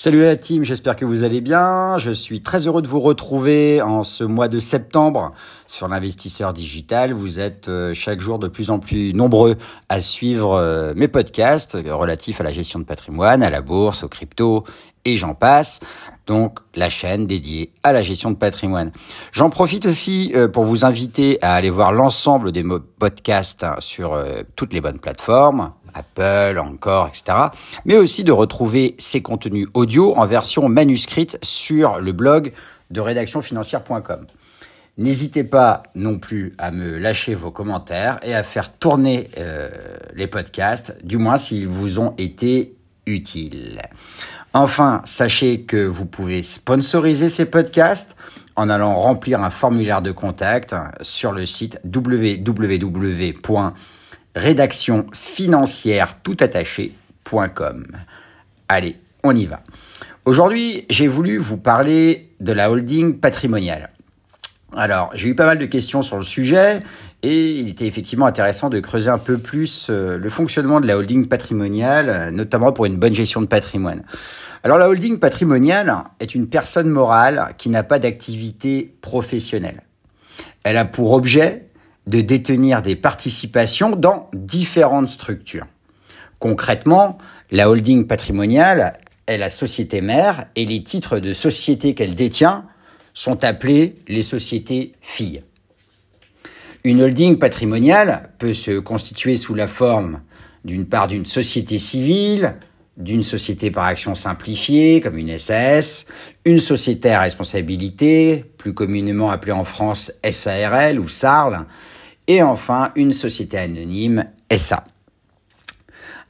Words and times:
Salut 0.00 0.22
la 0.22 0.36
team, 0.36 0.62
j'espère 0.62 0.94
que 0.94 1.04
vous 1.04 1.24
allez 1.24 1.40
bien. 1.40 1.98
Je 1.98 2.12
suis 2.12 2.40
très 2.40 2.68
heureux 2.68 2.82
de 2.82 2.86
vous 2.86 3.00
retrouver 3.00 3.82
en 3.82 4.04
ce 4.04 4.22
mois 4.22 4.46
de 4.46 4.60
septembre 4.60 5.32
sur 5.66 5.88
l'investisseur 5.88 6.52
digital. 6.52 7.12
Vous 7.12 7.40
êtes 7.40 7.68
euh, 7.68 7.92
chaque 7.94 8.20
jour 8.20 8.38
de 8.38 8.46
plus 8.46 8.70
en 8.70 8.78
plus 8.78 9.12
nombreux 9.12 9.56
à 9.88 10.00
suivre 10.00 10.52
euh, 10.52 10.92
mes 10.94 11.08
podcasts 11.08 11.76
relatifs 11.84 12.40
à 12.40 12.44
la 12.44 12.52
gestion 12.52 12.78
de 12.78 12.84
patrimoine, 12.84 13.42
à 13.42 13.50
la 13.50 13.60
bourse, 13.60 14.04
aux 14.04 14.08
cryptos 14.08 14.62
et 15.04 15.16
j'en 15.16 15.34
passe. 15.34 15.80
Donc 16.28 16.60
la 16.76 16.90
chaîne 16.90 17.26
dédiée 17.26 17.72
à 17.82 17.92
la 17.92 18.04
gestion 18.04 18.30
de 18.30 18.36
patrimoine. 18.36 18.92
J'en 19.32 19.50
profite 19.50 19.84
aussi 19.84 20.30
euh, 20.36 20.46
pour 20.46 20.62
vous 20.62 20.84
inviter 20.84 21.42
à 21.42 21.54
aller 21.54 21.70
voir 21.70 21.90
l'ensemble 21.90 22.52
des 22.52 22.62
podcasts 23.00 23.64
hein, 23.64 23.74
sur 23.80 24.16
toutes 24.54 24.72
les 24.72 24.80
bonnes 24.80 25.00
plateformes, 25.00 25.72
Apple, 25.94 26.58
encore, 26.58 27.08
etc. 27.08 27.48
Mais 27.84 27.96
aussi 27.96 28.24
de 28.24 28.32
retrouver 28.32 28.94
ces 28.98 29.22
contenus 29.22 29.68
audio 29.74 30.14
en 30.16 30.26
version 30.26 30.68
manuscrite 30.68 31.38
sur 31.42 32.00
le 32.00 32.12
blog 32.12 32.52
de 32.90 33.00
rédactionfinancière.com. 33.00 34.26
N'hésitez 34.98 35.44
pas 35.44 35.84
non 35.94 36.18
plus 36.18 36.54
à 36.58 36.72
me 36.72 36.98
lâcher 36.98 37.36
vos 37.36 37.52
commentaires 37.52 38.18
et 38.22 38.34
à 38.34 38.42
faire 38.42 38.72
tourner 38.72 39.30
euh, 39.38 39.70
les 40.14 40.26
podcasts, 40.26 40.96
du 41.04 41.18
moins 41.18 41.38
s'ils 41.38 41.68
vous 41.68 42.00
ont 42.00 42.14
été 42.18 42.74
utiles. 43.06 43.80
Enfin, 44.54 45.02
sachez 45.04 45.60
que 45.62 45.86
vous 45.86 46.04
pouvez 46.04 46.42
sponsoriser 46.42 47.28
ces 47.28 47.44
podcasts 47.44 48.16
en 48.56 48.68
allant 48.68 49.00
remplir 49.00 49.40
un 49.40 49.50
formulaire 49.50 50.02
de 50.02 50.10
contact 50.10 50.74
sur 51.00 51.30
le 51.30 51.46
site 51.46 51.78
www 51.84 53.32
rédaction 54.34 55.06
financière 55.12 56.18
tout 56.22 56.36
attaché.com. 56.40 57.86
Allez, 58.68 58.96
on 59.24 59.34
y 59.34 59.46
va. 59.46 59.62
Aujourd'hui, 60.24 60.84
j'ai 60.90 61.08
voulu 61.08 61.38
vous 61.38 61.56
parler 61.56 62.30
de 62.40 62.52
la 62.52 62.70
holding 62.70 63.18
patrimoniale. 63.18 63.90
Alors, 64.76 65.10
j'ai 65.14 65.28
eu 65.28 65.34
pas 65.34 65.46
mal 65.46 65.58
de 65.58 65.64
questions 65.64 66.02
sur 66.02 66.18
le 66.18 66.22
sujet 66.22 66.82
et 67.22 67.52
il 67.52 67.70
était 67.70 67.86
effectivement 67.86 68.26
intéressant 68.26 68.68
de 68.68 68.78
creuser 68.80 69.08
un 69.08 69.18
peu 69.18 69.38
plus 69.38 69.86
euh, 69.88 70.18
le 70.18 70.28
fonctionnement 70.28 70.80
de 70.80 70.86
la 70.86 70.98
holding 70.98 71.26
patrimoniale, 71.26 72.30
notamment 72.34 72.72
pour 72.72 72.84
une 72.84 72.98
bonne 72.98 73.14
gestion 73.14 73.40
de 73.40 73.46
patrimoine. 73.46 74.04
Alors, 74.62 74.76
la 74.76 74.88
holding 74.88 75.18
patrimoniale 75.18 76.04
est 76.20 76.34
une 76.34 76.48
personne 76.48 76.90
morale 76.90 77.54
qui 77.56 77.70
n'a 77.70 77.82
pas 77.82 77.98
d'activité 77.98 78.94
professionnelle. 79.00 79.82
Elle 80.64 80.76
a 80.76 80.84
pour 80.84 81.12
objet 81.12 81.67
de 82.08 82.22
détenir 82.22 82.80
des 82.80 82.96
participations 82.96 83.90
dans 83.90 84.30
différentes 84.32 85.08
structures. 85.08 85.66
Concrètement, 86.38 87.18
la 87.50 87.68
holding 87.68 88.06
patrimoniale 88.06 88.96
est 89.26 89.36
la 89.36 89.50
société 89.50 90.00
mère 90.00 90.46
et 90.56 90.64
les 90.64 90.82
titres 90.82 91.18
de 91.18 91.34
société 91.34 91.94
qu'elle 91.94 92.14
détient 92.14 92.64
sont 93.12 93.44
appelés 93.44 93.96
les 94.08 94.22
sociétés 94.22 94.94
filles. 95.02 95.42
Une 96.82 97.02
holding 97.02 97.36
patrimoniale 97.38 98.30
peut 98.38 98.54
se 98.54 98.78
constituer 98.78 99.36
sous 99.36 99.54
la 99.54 99.66
forme 99.66 100.22
d'une 100.64 100.86
part 100.86 101.08
d'une 101.08 101.26
société 101.26 101.76
civile, 101.76 102.56
d'une 102.96 103.22
société 103.22 103.70
par 103.70 103.84
action 103.84 104.14
simplifiée 104.14 105.00
comme 105.00 105.18
une 105.18 105.36
SAS, 105.36 106.06
une 106.46 106.58
société 106.58 107.10
à 107.10 107.20
responsabilité, 107.20 108.44
plus 108.56 108.72
communément 108.72 109.30
appelée 109.30 109.52
en 109.52 109.64
France 109.64 110.12
SARL 110.28 110.98
ou 110.98 111.08
SARL, 111.08 111.66
et 112.28 112.42
enfin 112.42 112.92
une 112.94 113.12
société 113.12 113.58
anonyme 113.58 114.26
SA. 114.56 114.84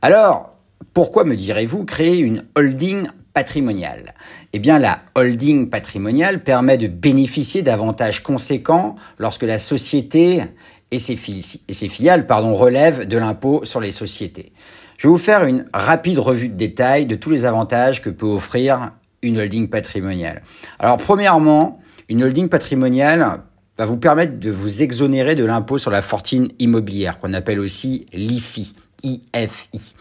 Alors, 0.00 0.54
pourquoi 0.94 1.24
me 1.24 1.36
direz-vous 1.36 1.84
créer 1.84 2.18
une 2.18 2.44
holding 2.56 3.08
patrimoniale? 3.34 4.14
Eh 4.52 4.60
bien, 4.60 4.78
la 4.78 5.00
holding 5.16 5.68
patrimoniale 5.68 6.42
permet 6.42 6.78
de 6.78 6.86
bénéficier 6.86 7.62
d'avantages 7.62 8.22
conséquents 8.22 8.94
lorsque 9.18 9.42
la 9.42 9.58
société 9.58 10.42
et 10.90 10.98
ses, 10.98 11.16
filiales 11.16 12.26
relèvent 12.28 13.06
de 13.06 13.18
l'impôt 13.18 13.64
sur 13.64 13.80
les 13.80 13.92
sociétés. 13.92 14.52
Je 14.96 15.06
vais 15.06 15.12
vous 15.12 15.18
faire 15.18 15.44
une 15.44 15.66
rapide 15.74 16.18
revue 16.18 16.48
de 16.48 16.56
détail 16.56 17.06
de 17.06 17.14
tous 17.14 17.30
les 17.30 17.44
avantages 17.44 18.00
que 18.00 18.10
peut 18.10 18.26
offrir 18.26 18.92
une 19.22 19.38
holding 19.38 19.68
patrimoniale. 19.68 20.42
Alors, 20.78 20.96
premièrement, 20.96 21.80
une 22.08 22.22
holding 22.22 22.48
patrimoniale 22.48 23.42
va 23.78 23.86
vous 23.86 23.96
permettre 23.96 24.38
de 24.38 24.50
vous 24.50 24.82
exonérer 24.82 25.36
de 25.36 25.44
l'impôt 25.44 25.78
sur 25.78 25.90
la 25.90 26.02
fortune 26.02 26.50
immobilière, 26.58 27.18
qu'on 27.18 27.32
appelle 27.32 27.60
aussi 27.60 28.06
l'IFI. 28.12 28.74
IFI. 29.04 29.94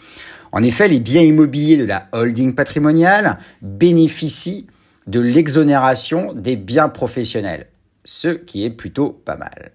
En 0.51 0.63
effet, 0.63 0.87
les 0.87 0.99
biens 0.99 1.21
immobiliers 1.21 1.77
de 1.77 1.85
la 1.85 2.07
holding 2.13 2.55
patrimoniale 2.55 3.37
bénéficient 3.61 4.65
de 5.05 5.19
l'exonération 5.19 6.33
des 6.33 6.55
biens 6.55 6.89
professionnels, 6.89 7.67
ce 8.03 8.29
qui 8.29 8.65
est 8.65 8.71
plutôt 8.71 9.11
pas 9.11 9.37
mal. 9.37 9.71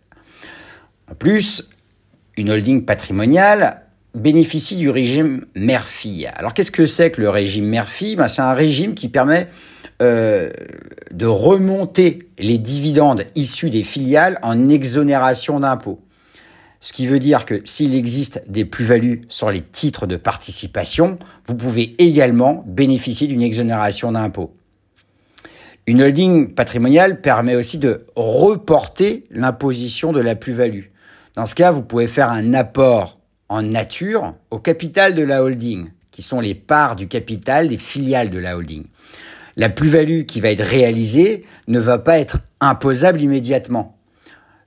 En 1.11 1.15
plus, 1.15 1.69
une 2.37 2.51
holding 2.51 2.85
patrimoniale 2.85 3.83
bénéficie 4.15 4.77
du 4.77 4.91
régime 4.91 5.47
mère-fille. 5.55 6.29
Alors 6.35 6.53
qu'est-ce 6.53 6.71
que 6.71 6.87
c'est 6.87 7.13
que 7.13 7.21
le 7.21 7.31
régime 7.31 7.67
mère-fille? 7.67 8.17
Ben, 8.17 8.29
C'est 8.29 8.43
un 8.43 8.55
régime 8.55 8.95
qui 8.95 9.09
permet 9.09 9.49
euh, 10.03 10.51
de 11.13 11.27
remonter 11.27 12.29
les 12.37 12.59
dividendes 12.59 13.25
issus 13.37 13.71
des 13.71 13.85
filiales 13.85 14.41
en 14.43 14.69
exonération 14.69 15.61
d'impôts. 15.61 16.01
Ce 16.81 16.93
qui 16.93 17.07
veut 17.07 17.21
dire 17.21 17.45
que 17.45 17.61
s'il 17.65 17.95
existe 17.95 18.43
des 18.49 18.65
plus-values 18.65 19.21
sur 19.29 19.53
les 19.53 19.61
titres 19.61 20.09
de 20.09 20.17
participation, 20.17 21.21
vous 21.47 21.55
pouvez 21.55 21.95
également 22.03 22.65
bénéficier 22.67 23.29
d'une 23.29 23.43
exonération 23.43 24.11
d'impôts. 24.11 24.57
Une 25.87 26.03
holding 26.03 26.53
patrimoniale 26.53 27.21
permet 27.21 27.55
aussi 27.55 27.79
de 27.79 28.05
reporter 28.17 29.27
l'imposition 29.31 30.13
de 30.13 30.21
la 30.21 30.35
plus-value. 30.35 30.87
Dans 31.37 31.47
ce 31.47 31.55
cas, 31.55 31.71
vous 31.71 31.83
pouvez 31.83 32.09
faire 32.09 32.31
un 32.31 32.55
apport 32.55 33.21
en 33.49 33.63
nature 33.63 34.35
au 34.51 34.59
capital 34.59 35.15
de 35.15 35.23
la 35.23 35.45
holding, 35.45 35.91
qui 36.11 36.23
sont 36.23 36.41
les 36.41 36.57
parts 36.57 36.97
du 36.97 37.07
capital 37.07 37.69
des 37.69 37.79
filiales 37.79 38.31
de 38.31 38.39
la 38.39 38.57
holding 38.57 38.87
la 39.57 39.69
plus-value 39.69 40.23
qui 40.23 40.41
va 40.41 40.51
être 40.51 40.65
réalisée 40.65 41.45
ne 41.69 41.79
va 41.79 41.99
pas 41.99 42.19
être 42.19 42.39
imposable 42.61 43.21
immédiatement. 43.21 43.99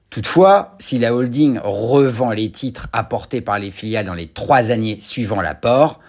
Toutefois, 0.10 0.76
si 0.80 0.98
la 0.98 1.14
holding 1.14 1.60
revend 1.62 2.32
les 2.32 2.52
titres 2.52 2.88
apportés 2.94 3.42
par 3.42 3.60
les 3.60 3.72
filiales 3.72 4.06
dans 4.06 4.14
les 4.14 4.28
trois 4.28 4.72
années 4.72 5.00
suivant 5.02 5.42
l'apport, 5.42 6.00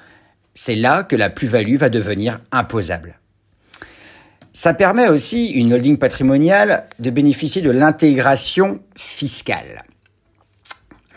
c'est 0.55 0.77
là 0.77 1.03
que 1.03 1.17
la 1.17 1.31
plus-value 1.31 1.77
va 1.77 1.89
devenir 1.89 2.39
imposable. 2.53 3.19
Ça 4.53 4.73
permet 4.73 5.09
aussi, 5.09 5.49
une 5.49 5.75
holding 5.75 5.99
patrimoniale, 5.99 6.87
de 6.99 7.11
bénéficier 7.11 7.63
de 7.63 7.71
l'intégration 7.71 8.81
fiscale. 8.97 9.83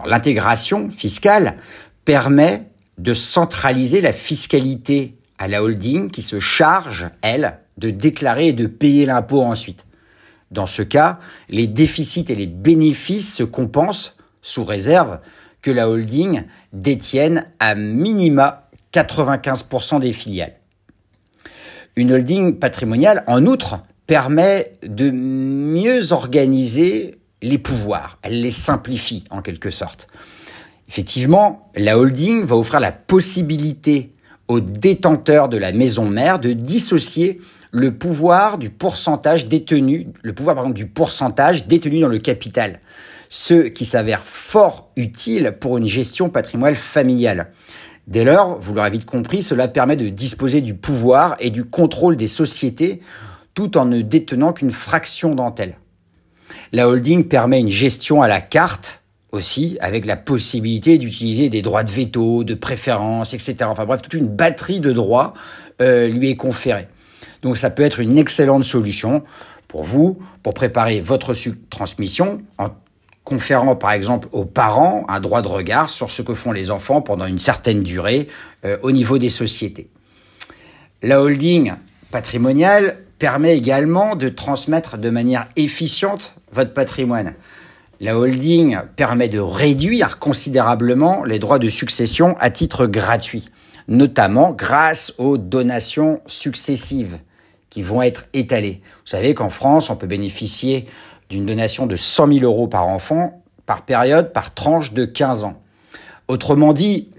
l'intégration 0.06 0.90
fiscale 0.90 1.58
permet 2.06 2.64
de 2.98 3.14
centraliser 3.14 4.02
la 4.02 4.14
fiscalité 4.14 5.19
à 5.40 5.48
la 5.48 5.64
holding 5.64 6.12
qui 6.12 6.22
se 6.22 6.40
charge, 6.40 7.10
elle, 7.22 7.58
de 7.78 7.90
déclarer 7.90 8.48
et 8.48 8.54
de 8.54 8.68
payer 8.68 9.06
l'impôt 9.06 9.42
ensuite. 9.42 9.86
Dans 10.52 10.66
ce 10.66 10.82
cas, 10.82 11.20
les 11.48 11.66
déficits 11.66 12.26
et 12.30 12.36
les 12.36 12.46
bénéfices 12.46 13.36
se 13.36 13.44
compensent 13.44 14.18
sous 14.42 14.66
réserve 14.66 15.20
que 15.62 15.72
la 15.72 15.90
holding 15.90 16.44
détienne 16.74 17.46
à 17.60 17.74
minima 17.76 18.70
95% 18.94 20.00
des 20.00 20.14
filiales. 20.14 20.56
Une 21.96 22.12
holding 22.12 22.60
patrimoniale, 22.60 23.24
en 23.28 23.46
outre, 23.46 23.84
permet 24.08 24.74
de 24.84 25.10
mieux 25.12 26.12
organiser 26.12 27.20
les 27.42 27.58
pouvoirs. 27.58 28.20
Elle 28.24 28.42
les 28.42 28.52
simplifie 28.52 29.24
en 29.30 29.42
quelque 29.42 29.70
sorte. 29.70 30.08
Effectivement, 30.88 31.70
la 31.76 31.98
holding 31.98 32.44
va 32.44 32.58
offrir 32.58 32.80
la 32.80 32.92
possibilité 32.92 34.14
au 34.50 34.60
détenteur 34.60 35.48
de 35.48 35.58
la 35.58 35.72
maison 35.72 36.10
mère 36.10 36.40
de 36.40 36.52
dissocier 36.52 37.40
le 37.72 37.96
pouvoir 37.96 38.58
du 38.58 38.72
pourcentage 38.72 39.46
détenu, 39.46 40.08
le 40.24 40.34
pouvoir 40.34 40.56
par 40.56 40.74
du 40.74 40.88
pourcentage 40.88 41.68
détenu 41.68 42.02
dans 42.02 42.08
le 42.08 42.18
capital, 42.18 42.80
ce 43.30 43.68
qui 43.68 43.86
s'avère 43.86 44.24
fort 44.24 44.90
utile 44.96 45.56
pour 45.60 45.78
une 45.78 45.86
gestion 45.86 46.30
patrimoniale 46.30 46.76
familiale. 46.76 47.52
Dès 48.08 48.24
lors, 48.24 48.58
vous 48.60 48.74
l'aurez 48.74 48.90
vite 48.90 49.06
compris, 49.06 49.44
cela 49.44 49.68
permet 49.68 49.96
de 49.96 50.10
disposer 50.10 50.62
du 50.62 50.74
pouvoir 50.74 51.38
et 51.40 51.52
du 51.52 51.64
contrôle 51.64 52.18
des 52.18 52.28
sociétés 52.28 53.02
tout 53.54 53.78
en 53.78 53.86
ne 53.86 54.02
détenant 54.02 54.52
qu'une 54.52 54.72
fraction 54.72 55.36
d'entre 55.36 55.62
elles. 55.62 55.78
La 56.72 56.90
holding 56.90 57.26
permet 57.26 57.60
une 57.60 57.70
gestion 57.70 58.24
à 58.24 58.28
la 58.28 58.42
carte 58.42 58.99
aussi, 59.32 59.78
avec 59.82 60.06
la 60.06 60.16
possibilité 60.16 60.98
d'utiliser 60.98 61.50
des 61.50 61.62
droits 61.62 61.84
de 61.84 61.92
veto, 61.92 62.44
de 62.44 62.56
préférence, 62.56 63.34
etc. 63.34 63.58
Enfin 63.64 63.86
bref, 63.86 64.02
toute 64.02 64.14
une 64.14 64.28
batterie 64.28 64.80
de 64.80 64.92
droits 64.92 65.34
euh, 65.82 66.08
lui 66.08 66.30
est 66.30 66.36
conférée. 66.36 66.88
Donc 67.42 67.58
ça 67.58 67.70
peut 67.70 67.84
être 67.84 68.00
une 68.00 68.18
excellente 68.18 68.64
solution 68.64 69.24
pour 69.68 69.84
vous, 69.84 70.20
pour 70.44 70.54
préparer 70.54 71.00
votre 71.00 71.34
transmission 71.70 72.42
en 72.58 72.70
conférant 73.24 73.76
par 73.76 73.92
exemple 73.92 74.28
aux 74.32 74.46
parents 74.46 75.06
un 75.08 75.20
droit 75.20 75.44
de 75.44 75.48
regard 75.48 75.90
sur 75.90 76.10
ce 76.10 76.24
que 76.24 76.34
font 76.34 76.52
les 76.52 76.72
enfants 76.72 77.02
pendant 77.02 77.26
une 77.26 77.38
certaine 77.38 77.84
durée 77.84 78.28
euh, 78.66 78.78
au 78.82 78.92
niveau 78.92 79.20
des 79.20 79.30
sociétés. 79.30 79.90
La 81.04 81.22
holding 81.22 81.74
patrimonial 82.12 82.98
permet 83.20 83.56
également 83.56 84.16
de 84.16 84.30
transmettre 84.30 84.98
de 84.98 85.10
manière 85.10 85.48
efficiente 85.56 86.36
votre 86.52 86.74
patrimoine. 86.74 87.36
La 88.02 88.18
holding 88.18 88.78
permet 88.96 89.28
de 89.28 89.40
réduire 89.40 90.20
considérablement 90.20 91.26
les 91.26 91.38
droits 91.38 91.60
de 91.60 91.68
succession 91.68 92.38
à 92.40 92.50
titre 92.50 92.86
gratuit, 92.86 93.50
notamment 93.90 94.52
grâce 94.54 95.14
aux 95.18 95.38
donations 95.38 96.22
successives 96.26 97.20
qui 97.70 97.82
vont 97.82 98.02
être 98.02 98.24
étalées. 98.32 98.82
Vous 99.02 99.08
savez 99.08 99.34
qu'en 99.34 99.50
France, 99.50 99.90
on 99.90 99.98
peut 99.98 100.08
bénéficier 100.08 100.88
d'une 101.30 101.46
donation 101.46 101.88
de 101.88 101.98
100 101.98 102.28
000 102.28 102.46
euros 102.46 102.68
par 102.68 102.88
enfant, 102.88 103.44
par 103.66 103.84
période, 103.84 104.32
par 104.32 104.54
tranche 104.54 104.94
de 104.94 105.04
15 105.04 105.44
ans. 105.44 105.62
Autrement 106.30 106.72
dit, 106.72 107.10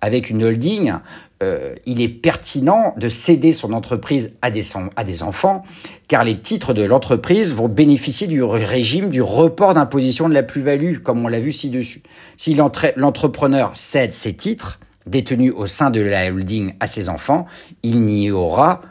avec 0.00 0.30
une 0.30 0.44
holding, 0.44 0.92
euh, 1.40 1.76
il 1.86 2.00
est 2.00 2.08
pertinent 2.08 2.94
de 2.96 3.08
céder 3.08 3.52
son 3.52 3.72
entreprise 3.72 4.34
à 4.42 4.50
des, 4.50 4.62
à 4.96 5.04
des 5.04 5.22
enfants, 5.22 5.62
car 6.08 6.24
les 6.24 6.40
titres 6.40 6.74
de 6.74 6.82
l'entreprise 6.82 7.54
vont 7.54 7.68
bénéficier 7.68 8.26
du 8.26 8.42
régime 8.42 9.08
du 9.08 9.22
report 9.22 9.74
d'imposition 9.74 10.28
de 10.28 10.34
la 10.34 10.42
plus-value, 10.42 10.98
comme 10.98 11.24
on 11.24 11.28
l'a 11.28 11.38
vu 11.38 11.52
ci-dessus. 11.52 12.02
Si 12.36 12.54
l'entrepreneur 12.54 13.70
cède 13.74 14.12
ses 14.12 14.34
titres 14.34 14.80
détenus 15.06 15.52
au 15.56 15.66
sein 15.66 15.90
de 15.90 16.00
la 16.00 16.26
holding 16.26 16.74
à 16.80 16.86
ses 16.86 17.08
enfants, 17.08 17.46
il 17.82 18.00
n'y 18.00 18.30
aura 18.30 18.82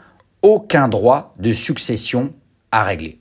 aucun 0.42 0.88
droit 0.88 1.34
de 1.38 1.52
succession 1.52 2.32
à 2.70 2.82
régler. 2.82 3.18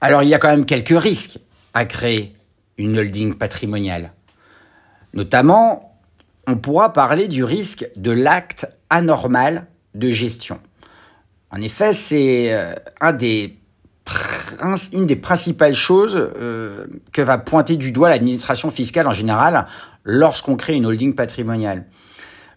Alors 0.00 0.22
il 0.22 0.28
y 0.28 0.34
a 0.34 0.38
quand 0.38 0.48
même 0.48 0.66
quelques 0.66 1.00
risques 1.00 1.38
à 1.74 1.84
créer 1.84 2.32
une 2.78 2.98
holding 2.98 3.34
patrimoniale. 3.34 4.12
Notamment, 5.14 5.95
on 6.46 6.56
pourra 6.56 6.92
parler 6.92 7.28
du 7.28 7.44
risque 7.44 7.88
de 7.96 8.10
l'acte 8.10 8.66
anormal 8.90 9.66
de 9.94 10.10
gestion. 10.10 10.60
En 11.50 11.60
effet, 11.60 11.92
c'est 11.92 12.52
euh, 12.52 12.74
une 14.92 15.06
des 15.06 15.16
principales 15.16 15.74
choses 15.74 16.16
euh, 16.16 16.86
que 17.12 17.22
va 17.22 17.38
pointer 17.38 17.76
du 17.76 17.92
doigt 17.92 18.08
l'administration 18.08 18.70
fiscale 18.70 19.06
en 19.06 19.12
général 19.12 19.66
lorsqu'on 20.04 20.56
crée 20.56 20.74
une 20.74 20.86
holding 20.86 21.14
patrimoniale. 21.14 21.86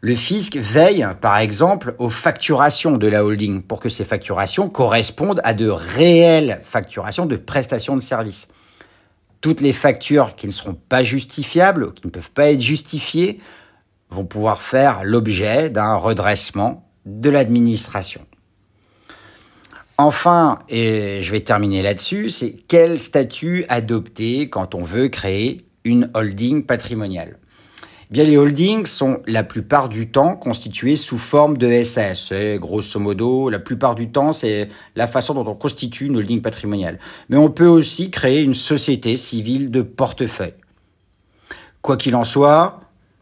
Le 0.01 0.15
fisc 0.15 0.56
veille, 0.56 1.06
par 1.19 1.38
exemple, 1.39 1.95
aux 1.97 2.09
facturations 2.09 2.97
de 2.97 3.07
la 3.07 3.25
holding 3.25 3.62
pour 3.62 3.81
que 3.81 3.89
ces 3.89 4.06
facturations 4.06 4.69
correspondent 4.69 5.41
à 5.44 5.53
de 5.53 5.68
réelles 5.68 6.62
facturations 6.63 7.25
de 7.25 7.36
prestations 7.36 7.97
de 7.97 8.01
services. 8.01 8.47
Toutes 9.41 9.59
les 9.62 9.74
factures 9.74 10.36
qui 10.36 10.47
ne 10.47 10.51
seront 10.51 10.74
pas 10.74 11.03
justifiables, 11.03 11.94
qui 11.94 12.07
ne 12.07 12.12
peuvent 12.12 12.31
pas 12.31 12.51
être 12.51 12.62
justifiées, 12.62 13.41
vont 14.10 14.26
pouvoir 14.26 14.62
faire 14.62 15.04
l'objet 15.04 15.70
d'un 15.70 15.96
redressement 15.96 16.90
de 17.06 17.30
l'administration. 17.30 18.22
Enfin, 19.98 20.60
et 20.70 21.22
je 21.22 21.32
vais 21.32 21.42
terminer 21.42 21.82
là-dessus, 21.82 22.30
c'est 22.30 22.56
quel 22.70 23.00
statut 23.00 23.66
adopter 23.68 24.50
quand 24.50 24.74
on 24.74 24.82
veut 24.82 25.10
créer 25.10 25.66
une 25.84 26.10
holding 26.14 26.66
patrimoniale 26.66 27.38
eh 28.10 28.14
Bien, 28.14 28.24
les 28.24 28.38
holdings 28.38 28.86
sont 28.86 29.22
la 29.28 29.44
plupart 29.44 29.90
du 29.90 30.10
temps 30.10 30.38
constitués 30.38 30.96
sous 30.96 31.18
forme 31.18 31.58
de 31.58 31.84
SS. 31.84 32.34
grosso 32.56 32.98
modo, 33.00 33.50
la 33.50 33.60
plupart 33.60 33.96
du 33.96 34.10
temps, 34.10 34.32
c'est 34.32 34.70
la 34.96 35.06
façon 35.06 35.34
dont 35.34 35.46
on 35.46 35.56
constitue 35.56 36.06
une 36.06 36.16
holding 36.16 36.42
patrimoniale. 36.42 36.98
Mais 37.28 37.36
on 37.38 37.50
peut 37.50 37.68
aussi 37.68 38.10
créer 38.10 38.42
une 38.42 38.54
société 38.54 39.18
civile 39.18 39.70
de 39.70 39.82
portefeuille. 39.82 40.56
Quoi 41.82 41.98
qu'il 41.98 42.16
en 42.16 42.24
soit, 42.24 42.80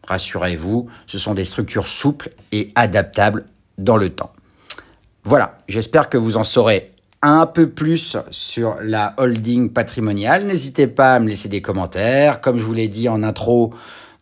Rassurez-vous, 0.08 0.88
ce 1.06 1.18
sont 1.18 1.34
des 1.34 1.44
structures 1.44 1.86
souples 1.86 2.30
et 2.50 2.72
adaptables 2.74 3.44
dans 3.76 3.98
le 3.98 4.08
temps. 4.08 4.32
Voilà, 5.24 5.58
j'espère 5.68 6.08
que 6.08 6.16
vous 6.16 6.38
en 6.38 6.44
saurez 6.44 6.92
un 7.20 7.44
peu 7.44 7.68
plus 7.68 8.16
sur 8.30 8.76
la 8.80 9.14
holding 9.18 9.70
patrimoniale. 9.70 10.46
N'hésitez 10.46 10.86
pas 10.86 11.16
à 11.16 11.20
me 11.20 11.28
laisser 11.28 11.50
des 11.50 11.60
commentaires. 11.60 12.40
Comme 12.40 12.58
je 12.58 12.64
vous 12.64 12.72
l'ai 12.72 12.88
dit 12.88 13.08
en 13.08 13.22
intro, 13.22 13.74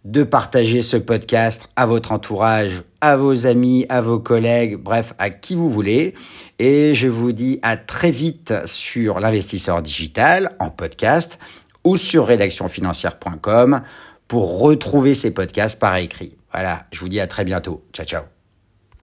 de 0.05 0.25
partager 0.25 0.83
ce 0.83 0.97
podcast 0.97 1.69
à 1.77 1.87
votre 1.87 2.12
entourage, 2.12 2.82
à 3.00 3.17
vos 3.17 3.47
amis, 3.47 3.87
à 3.89 4.00
vos 4.00 4.19
collègues, 4.19 4.77
bref, 4.77 5.15
à 5.19 5.31
qui 5.31 5.55
vous 5.55 5.69
voulez. 5.69 6.15
Et 6.59 6.94
je 6.94 7.06
vous 7.06 7.32
dis 7.32 7.59
à 7.62 7.77
très 7.77 8.11
vite 8.11 8.55
sur 8.65 9.21
l'investisseur 9.21 9.82
digital 9.82 10.56
en 10.59 10.71
podcast 10.71 11.39
ou 11.85 11.97
sur 11.97 12.27
rédactionfinancière.com 12.27 13.82
pour 14.28 14.61
retrouver 14.61 15.14
ces 15.14 15.32
podcasts 15.32 15.78
par 15.78 15.96
écrit. 15.96 16.37
Voilà, 16.52 16.87
je 16.93 17.00
vous 17.00 17.08
dis 17.08 17.20
à 17.20 17.26
très 17.26 17.44
bientôt. 17.44 17.84
Ciao, 17.93 18.06
ciao. 18.06 18.36